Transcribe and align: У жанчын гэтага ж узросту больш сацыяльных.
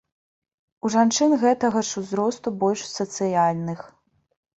У 0.87 0.89
жанчын 0.93 1.35
гэтага 1.43 1.83
ж 1.89 2.03
узросту 2.03 2.53
больш 2.63 2.81
сацыяльных. 2.99 3.79